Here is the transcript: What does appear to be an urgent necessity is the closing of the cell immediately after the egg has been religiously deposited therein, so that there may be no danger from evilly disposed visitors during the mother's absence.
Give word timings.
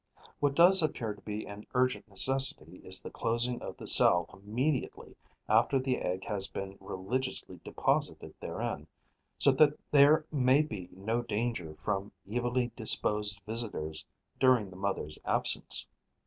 What 0.39 0.55
does 0.55 0.81
appear 0.81 1.13
to 1.13 1.21
be 1.21 1.45
an 1.45 1.67
urgent 1.75 2.07
necessity 2.07 2.77
is 2.77 3.03
the 3.03 3.11
closing 3.11 3.61
of 3.61 3.77
the 3.77 3.85
cell 3.85 4.27
immediately 4.33 5.15
after 5.47 5.77
the 5.77 5.99
egg 5.99 6.25
has 6.25 6.47
been 6.47 6.75
religiously 6.79 7.59
deposited 7.63 8.33
therein, 8.39 8.87
so 9.37 9.51
that 9.51 9.77
there 9.91 10.25
may 10.31 10.63
be 10.63 10.89
no 10.91 11.21
danger 11.21 11.75
from 11.83 12.11
evilly 12.27 12.71
disposed 12.75 13.41
visitors 13.45 14.03
during 14.39 14.71
the 14.71 14.75
mother's 14.75 15.19
absence. 15.23 15.85